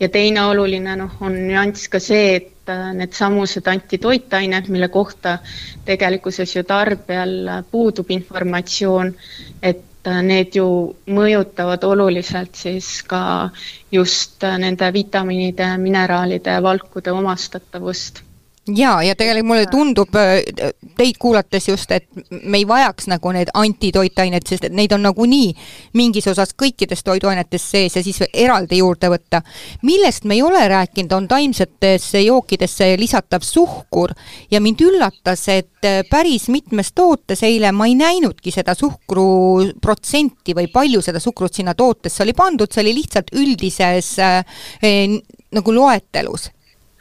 [0.00, 5.38] ja teine oluline noh, on nüanss ka see, et äh, needsamused antitoitained, mille kohta
[5.84, 9.14] tegelikkuses ju tarbijal puudub informatsioon,
[9.62, 10.66] et äh, need ju
[11.06, 13.50] mõjutavad oluliselt siis ka
[13.92, 18.24] just nende vitamiinide, mineraalide ja valkude omastatavust
[18.68, 23.48] jaa, ja tegelikult mulle tundub äh, teid kuulates just, et me ei vajaks nagu neid
[23.56, 25.48] antitoitaineid, sest et neid on nagunii
[25.96, 29.42] mingis osas kõikides toiduainetes sees ja siis eraldi juurde võtta.
[29.82, 34.12] millest me ei ole rääkinud, on taimsetesse jookidesse lisatav suhkur.
[34.50, 39.26] Ja mind üllatas, et äh, päris mitmes tootes eile ma ei näinudki seda suhkru
[39.80, 44.44] protsenti või palju seda suhkrut sinna tootesse oli pandud, see oli lihtsalt üldises äh,
[45.50, 46.50] nagu loetelus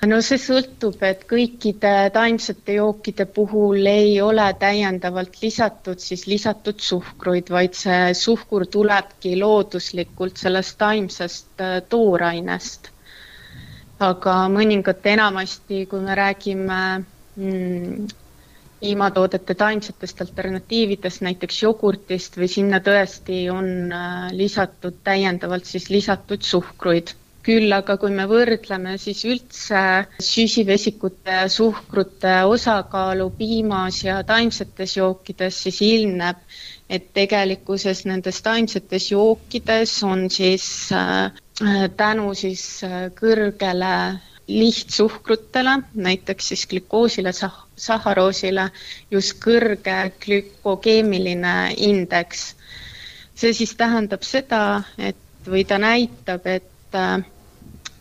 [0.07, 7.51] no see sõltub, et kõikide taimsete jookide puhul ei ole täiendavalt lisatud siis lisatud suhkruid,
[7.51, 12.91] vaid see suhkur tulebki looduslikult sellest taimsest äh, toorainest.
[13.99, 16.79] aga mõningate enamasti, kui me räägime
[17.35, 18.05] mm,
[18.79, 27.11] piimatoodete taimsetest alternatiividest, näiteks jogurtist või sinna tõesti on äh, lisatud täiendavalt siis lisatud suhkruid
[27.45, 29.81] küll aga kui me võrdleme siis üldse
[30.23, 36.41] süsivesikute suhkrute osakaalu piimas ja taimsetes jookides, siis ilmneb,
[36.89, 41.31] et tegelikkuses nendes taimsetes jookides on siis äh,
[41.97, 43.93] tänu siis äh, kõrgele
[44.49, 48.69] lihtsuhkrutele, näiteks siis glükoosile, sah-, sahharoosile,
[49.11, 52.55] just kõrge glükogeemiline indeks.
[53.39, 55.15] see siis tähendab seda, et
[55.47, 56.95] või ta näitab, et et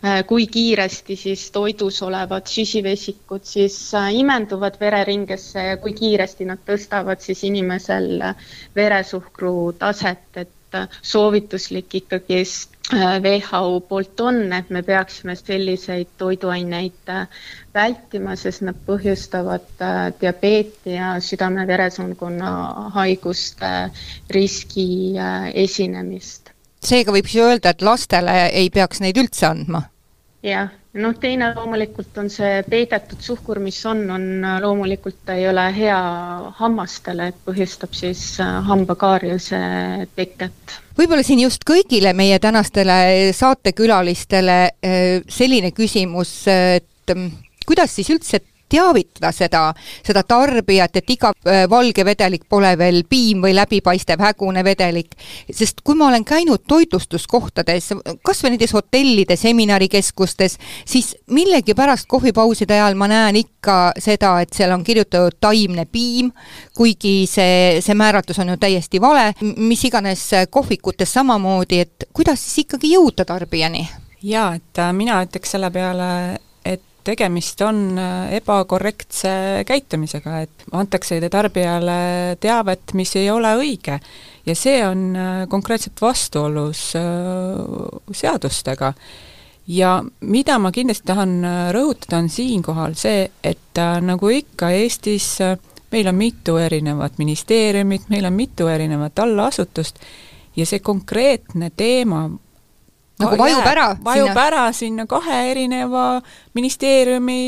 [0.04, 6.62] äh, kui kiiresti siis toidus olevad süsivesikud siis äh, imenduvad vereringesse ja kui kiiresti nad
[6.70, 8.22] tõstavad siis inimesel
[8.76, 17.10] veresuhkru taset, et äh, soovituslik ikkagist WHO poolt on, et me peaksime selliseid toiduaineid
[17.74, 19.68] vältima, sest nad põhjustavad
[20.22, 22.54] diabeeti ja südame-veresoonkonna
[22.96, 23.74] haiguste
[24.38, 24.88] riski
[25.66, 29.88] esinemist seega võib siis öelda, et lastele ei peaks neid üldse andma?
[30.44, 30.68] jah,
[31.02, 35.98] noh, teine loomulikult on see peidetud suhkur, mis on, on loomulikult ta ei ole hea
[36.60, 39.58] hammastele, et põhjustab siis äh, hambakaariuse
[40.16, 40.78] teket.
[40.98, 47.34] võib-olla siin just kõigile meie tänastele saatekülalistele äh, selline küsimus, et mm,
[47.66, 49.62] kuidas siis üldse teavitada seda,
[50.06, 55.14] seda tarbijat, et iga äh, valge vedelik pole veel piim või läbipaistev hägune vedelik.
[55.50, 57.92] sest kui ma olen käinud toitlustuskohtades,
[58.24, 64.72] kas või nendes hotellides, seminarikeskustes, siis millegipärast kohvipauside ajal ma näen ikka seda, et seal
[64.74, 66.32] on kirjutatud taimne piim,
[66.76, 72.66] kuigi see, see määratlus on ju täiesti vale, mis iganes kohvikutes samamoodi, et kuidas siis
[72.66, 73.86] ikkagi jõuda tarbijani?
[74.22, 76.38] jaa, et äh, mina ütleks selle peale,
[77.08, 83.98] tegemist on äh, ebakorrektse käitumisega, et antakse tarbijale teavet, mis ei ole õige.
[84.46, 86.92] ja see on äh, konkreetselt vastuolus
[88.12, 88.92] seadustega.
[89.66, 91.34] ja mida ma kindlasti tahan
[91.72, 95.36] rõhutada, on siinkohal see, et nagu ikka Eestis
[95.92, 100.00] meil on mitu erinevat ministeeriumit, meil on mitu erinevat allasutust
[100.56, 102.26] ja see konkreetne teema
[103.18, 104.46] nagu vajub ära vajub sinna.
[104.46, 106.20] ära sinna kahe erineva
[106.54, 107.38] ministeeriumi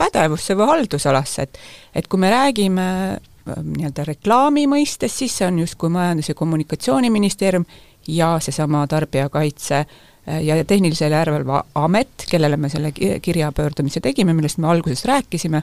[0.00, 1.58] pädevusse või haldusalasse, et
[1.94, 7.64] et kui me räägime äh, nii-öelda reklaami mõistes, siis see on justkui Majandus- ja Kommunikatsiooniministeerium
[8.08, 14.58] ja seesama Tarbijakaitse äh, ja Tehnilise Järelevalve Amet, kellele me selle kirja pöördumise tegime, millest
[14.58, 15.62] me alguses rääkisime,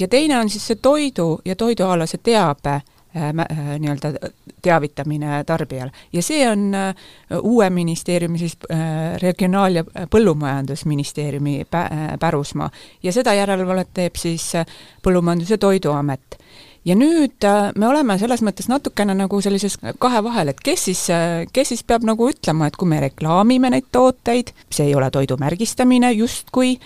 [0.00, 2.80] ja teine on siis see toidu ja toidualase teabe
[3.14, 4.12] nii-öelda
[4.62, 5.90] teavitamine tarbijale.
[6.12, 6.94] ja see on äh,
[7.42, 8.58] uue ministeeriumi siis
[9.22, 12.70] Regionaal- ja Põllumajandusministeeriumi pä-, pärusmaa.
[13.02, 14.52] ja seda järelevalvet teeb siis
[15.06, 16.38] Põllumajandus- ja Toiduamet
[16.84, 17.46] ja nüüd
[17.76, 21.06] me oleme selles mõttes natukene nagu sellises kahe vahel, et kes siis,
[21.52, 25.36] kes siis peab nagu ütlema, et kui me reklaamime neid tooteid, see ei ole toidu
[25.40, 26.76] märgistamine justkui,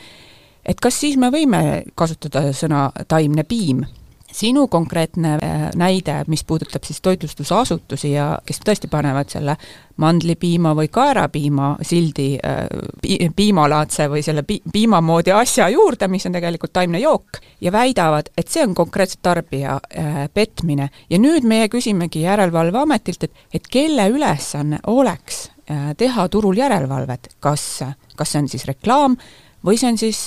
[0.66, 3.84] et kas siis me võime kasutada sõna taimne piim
[4.32, 9.56] sinu konkreetne äh, näide, mis puudutab siis toitlustusasutusi ja kes tõesti panevad selle
[9.96, 16.36] mandlipiima või kaerapiima sildi äh, piimalaadse või selle pi-, piima moodi asja juurde, mis on
[16.36, 20.90] tegelikult taimne jook, ja väidavad, et see on konkreetselt tarbija äh, petmine.
[21.10, 25.48] ja nüüd meie küsimegi Järelevalveametilt, et, et kelle ülesanne oleks
[25.96, 27.82] teha turul järelevalvet, kas,
[28.16, 29.18] kas see on siis reklaam
[29.64, 30.20] või see on siis,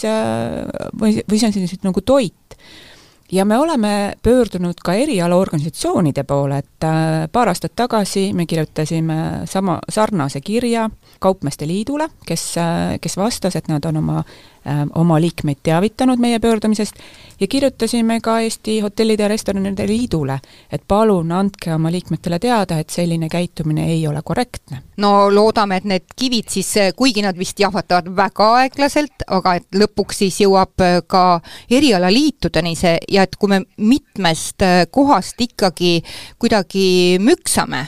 [1.02, 2.58] või, või see on siis nagu toit
[3.32, 9.16] ja me oleme pöördunud ka erialaorganisatsioonide poole, et äh, paar aastat tagasi me kirjutasime
[9.46, 10.90] sama, sarnase kirja
[11.20, 14.24] Kaupmeeste Liidule, kes, äh, kes vastas, et nad on oma
[14.96, 16.96] oma liikmeid teavitanud meie pöördumisest
[17.40, 20.40] ja kirjutasime ka Eesti Hotellide ja Restoranide Liidule,
[20.72, 24.84] et palun andke oma liikmetele teada, et selline käitumine ei ole korrektne.
[24.98, 30.22] no loodame, et need kivid siis, kuigi nad vist jahvatavad väga aeglaselt, aga et lõpuks
[30.24, 36.04] siis jõuab äh, ka erialaliitudeni see ja et kui me mitmest äh, kohast ikkagi
[36.40, 37.88] kuidagi müksame,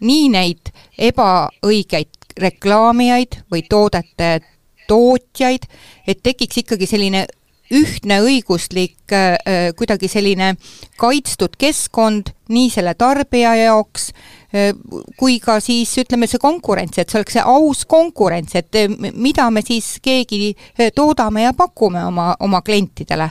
[0.00, 4.40] nii neid ebaõigeid reklaamijaid või toodete
[4.88, 5.68] tootjaid,
[6.08, 7.26] et tekiks ikkagi selline
[7.74, 10.54] ühtne õiguslik äh, äh, kuidagi selline
[11.00, 14.08] kaitstud keskkond nii selle tarbija jaoks
[14.54, 14.72] äh,
[15.20, 19.50] kui ka siis ütleme, see konkurents, et see oleks see aus konkurents, et äh, mida
[19.52, 23.30] me siis keegi äh, toodame ja pakume oma, oma klientidele.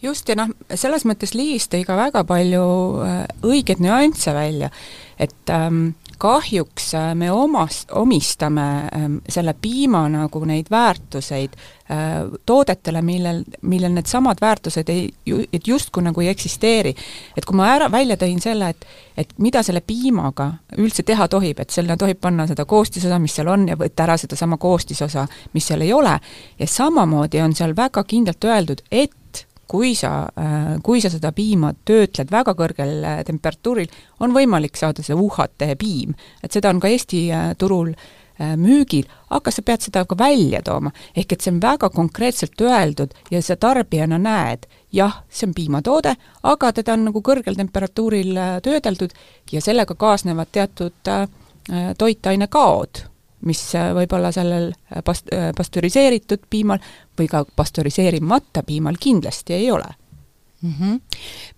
[0.00, 2.62] Just, ja noh, selles mõttes Liis tõi ka väga palju
[3.44, 4.70] õigeid nüansse välja,
[5.20, 13.02] et ähm, kahjuks äh, me omas, omistame ähm, selle piima nagu neid väärtuseid äh, toodetele,
[13.02, 15.08] millel, millel needsamad väärtused ei,
[15.52, 16.94] et justkui nagu ei eksisteeri.
[17.36, 18.86] et kui ma ära, välja tõin selle, et
[19.20, 20.46] et mida selle piimaga
[20.80, 24.16] üldse teha tohib, et sinna tohib panna seda koostisosa, mis seal on, ja võtta ära
[24.20, 26.14] sedasama koostisosa, mis seal ei ole,
[26.58, 29.12] ja samamoodi on seal väga kindlalt öeldud, et
[29.70, 33.90] kui sa, äh, kui sa seda piima töötled väga kõrgel äh, temperatuuril,
[34.24, 36.16] on võimalik saada see UHT piim.
[36.42, 37.94] et seda on ka Eesti äh, turul
[38.40, 39.04] müügil,
[39.36, 40.90] aga sa pead seda ka välja tooma.
[41.12, 44.64] ehk et see on väga konkreetselt öeldud ja sa tarbijana näed,
[44.96, 46.14] jah, see on piimatoode,
[46.48, 49.12] aga teda on nagu kõrgel temperatuuril töödeldud
[49.52, 51.12] ja sellega kaasnevad teatud
[52.00, 53.09] toitainekaod
[53.48, 56.80] mis äh, võib-olla sellel äh, past-, äh, pastöriseeritud piimal
[57.18, 59.88] või ka pastöriseerimata piimal kindlasti ei ole
[60.62, 60.72] mm.
[60.78, 61.00] -hmm.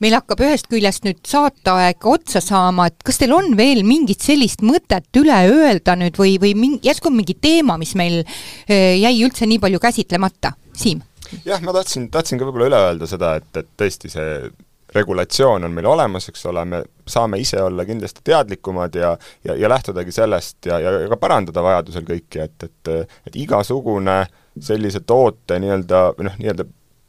[0.04, 4.62] meil hakkab ühest küljest nüüd saateaeg otsa saama, et kas teil on veel mingit sellist
[4.62, 8.22] mõtet üle öelda nüüd või, või mingi, järsku on mingi teema, mis meil
[8.68, 11.02] jäi üldse nii palju käsitlemata, Siim?
[11.44, 14.52] jah, ma tahtsin, tahtsin ka võib-olla üle öelda seda, et, et tõesti see
[14.94, 19.68] regulatsioon on meil olemas, eks ole, me saame ise olla kindlasti teadlikumad ja ja, ja
[19.68, 22.92] lähtudagi sellest ja, ja, ka parandada vajadusel kõiki, et, et
[23.26, 24.22] et igasugune
[24.60, 26.66] sellise toote nii-öelda, või noh, nii-öelda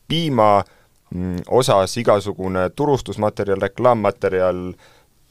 [0.08, 0.50] piima
[1.14, 4.66] mm, osas igasugune turustusmaterjal, reklaammaterjal,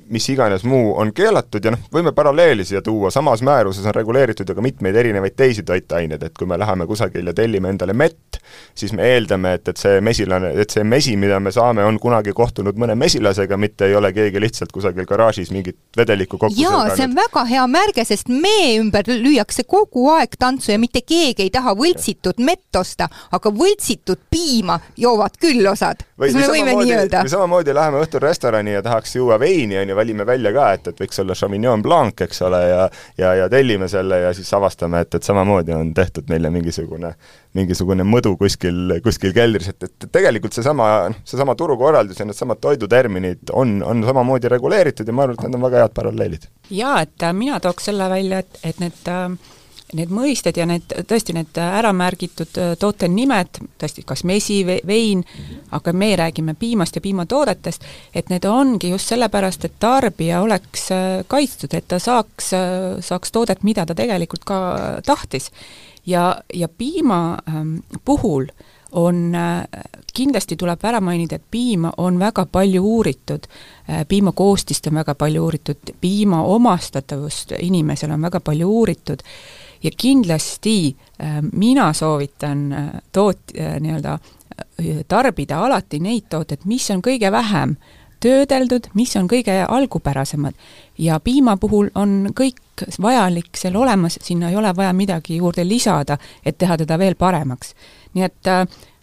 [0.08, 4.48] mis iganes muu on keelatud ja noh, võime paralleeli siia tuua, samas määruses on reguleeritud
[4.48, 8.38] ju ka mitmeid erinevaid teisi toitaineid, et kui me läheme kusagil ja tellime endale mett,
[8.74, 12.34] siis me eeldame, et, et see mesilane, et see mesi, mida me saame, on kunagi
[12.36, 17.06] kohtunud mõne mesilasega, mitte ei ole keegi lihtsalt kusagil garaažis mingit vedelikku kokku jaa, see
[17.08, 21.52] on väga hea märge, sest mee ümber lüüakse kogu aeg tantsu ja mitte keegi ei
[21.54, 26.04] taha võltsitud mett osta, aga võltsitud piima joovad küll osad.
[26.18, 27.24] kas me võime nii öelda?
[27.26, 30.92] või samamoodi läheme õhtul restorani ja tahaks juua veini, on ju, valime välja ka, et,
[30.92, 32.82] et võiks olla Sauvignon Blanc, eks ole, ja
[33.18, 37.12] ja, ja tellime selle ja siis avastame, et, et samamoodi on tehtud meile mingisugune,
[37.58, 40.88] mingisugune mõdu kuskil, kuskil keldris, et, et tegelikult seesama,
[41.24, 45.66] seesama turukorraldus ja needsamad toiduterminid on, on samamoodi reguleeritud ja ma arvan, et need on
[45.66, 46.46] väga head paralleelid.
[46.70, 49.28] jaa, et äh, mina tooks selle välja, et, et need äh,
[49.96, 55.22] need mõisted ja need, tõesti need ära märgitud äh, toote nimed, tõesti kas mesi, vein,
[55.76, 57.84] aga me räägime piimast ja piimatoodetest,
[58.14, 63.32] et need ongi just sellepärast, et tarbija oleks äh, kaitstud, et ta saaks, äh, saaks
[63.32, 64.60] toodet, mida ta tegelikult ka
[65.06, 65.50] tahtis.
[66.06, 68.46] ja, ja piima ähm, puhul
[68.92, 69.32] on,
[70.14, 73.46] kindlasti tuleb ära mainida, et piima on väga palju uuritud,
[74.08, 79.24] piima koostist on väga palju uuritud, piima omastatavust inimesele on väga palju uuritud
[79.82, 84.18] ja kindlasti äh, mina soovitan äh, toot-, äh, nii-öelda
[85.08, 87.72] tarbida alati neid tooteid, mis on kõige vähem
[88.20, 90.54] töödeldud, mis on kõige algupärasemad.
[90.98, 96.18] ja piima puhul on kõik vajalik seal olemas, sinna ei ole vaja midagi juurde lisada,
[96.44, 97.74] et teha teda veel paremaks.
[98.14, 98.50] nii et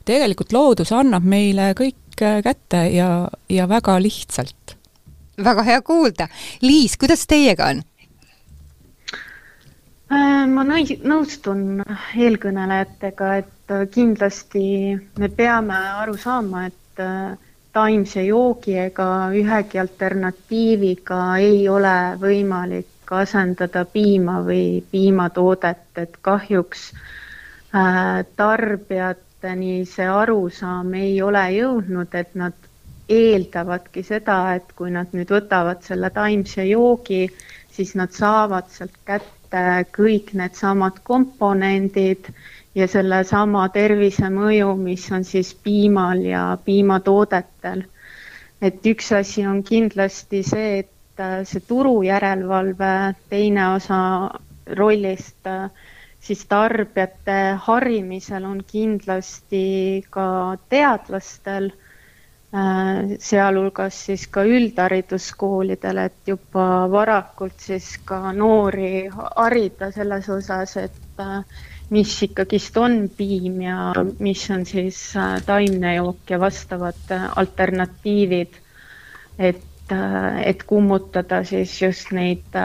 [0.05, 4.77] tegelikult loodus annab meile kõik kätte ja, ja väga lihtsalt.
[5.43, 6.27] väga hea kuulda.
[6.61, 7.82] Liis, kuidas teiega on?
[10.10, 11.60] Äh, ma nõi-, nõustun
[12.18, 14.64] eelkõnelejatega, et äh, kindlasti
[15.22, 17.36] me peame aru saama, et äh,
[17.78, 19.05] taimse joogi ega
[19.38, 21.93] ühegi alternatiiviga ei ole
[22.24, 26.88] võimalik asendada piima või piimatoodet, et kahjuks
[28.41, 32.57] tarbijateni see arusaam ei ole jõudnud, et nad
[33.20, 37.28] eeldavadki seda, et kui nad nüüd võtavad selle taimse joogi,
[37.78, 42.28] siis nad saavad sealt kätte kätte kõik needsamad komponendid
[42.78, 47.84] ja sellesama tervisemõju, mis on siis piimal ja piimatoodetel.
[48.62, 54.30] et üks asi on kindlasti see, et äh, see turujärelevalve teine osa
[54.78, 55.70] rollist äh,
[56.20, 61.88] siis tarbijate harimisel on kindlasti ka teadlastel Äh,
[62.52, 71.43] sealhulgas siis ka üldhariduskoolidel, et juba varakult siis ka noori harida selles osas, et äh,
[71.93, 78.58] mis ikkagist on piim ja mis on siis äh, taimne jook ja vastavad alternatiivid.
[79.39, 79.66] et,
[80.45, 82.58] et kummutada siis just neid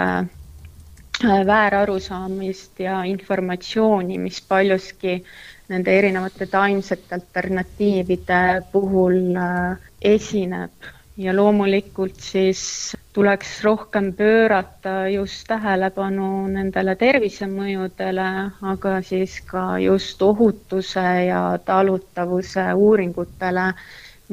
[1.23, 8.41] väärarusaamist ja informatsiooni, mis paljuski äh, nende erinevate taimsete alternatiivide
[8.73, 10.91] puhul äh, esineb.
[11.17, 12.61] Ja loomulikult siis
[13.15, 18.25] tuleks rohkem pöörata just tähelepanu nendele tervisemõjudele,
[18.73, 23.69] aga siis ka just ohutuse ja talutavuse uuringutele,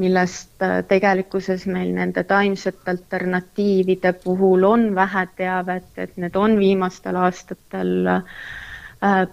[0.02, 7.22] millest äh, tegelikkuses meil nende taimsete alternatiivide puhul on vähe teavet, et need on viimastel
[7.28, 8.42] aastatel äh,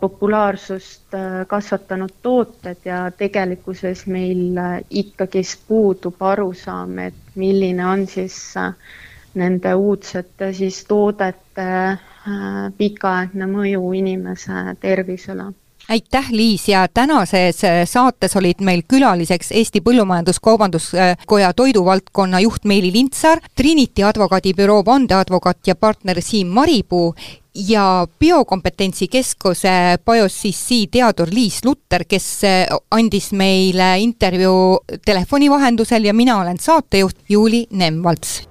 [0.01, 8.39] populaarsust äh, kasvatanud tooted ja tegelikkuses meil äh, ikkagist puudub arusaam, et milline on siis
[9.35, 11.69] nende uudsete siis toodete
[12.79, 15.51] pikaaegne mõju inimese tervisele
[15.89, 24.05] aitäh, Liis, ja tänases saates olid meil külaliseks Eesti Põllumajandus-Kaubanduskoja toiduvaldkonna juht Meeli Lintsar, Trinity
[24.05, 27.15] advokaadibüroo vandeadvokaat ja partner Siim Maripuu
[27.55, 32.29] ja Biokompetentsi Keskuse BioCC teadur Liis Lutter, kes
[32.91, 38.48] andis meile intervjuu telefoni vahendusel ja mina olen saatejuht Juuli Nemvalts.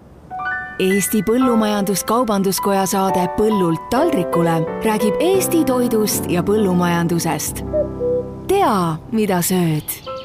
[0.80, 7.63] Eesti Põllumajandus-Kaubanduskoja saade Põllult taldrikule räägib Eesti toidust ja põllumajandusest.
[8.47, 8.75] tea,
[9.11, 10.16] mida sööd